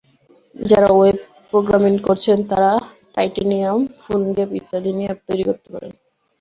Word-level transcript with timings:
যাঁরা 0.55 0.89
web 0.93 1.17
programming 1.49 1.93
করছেন, 2.07 2.37
তাঁরা 2.49 2.71
টাইটেনিয়াম, 3.15 3.79
ফোনগ্যাপ 4.01 4.49
ইত্যাদি 4.59 4.91
দিয়ে 4.91 5.07
অ্যাপ 5.07 5.19
তৈরি 5.27 5.43
করতে 5.43 5.67
পারেন। 5.73 5.91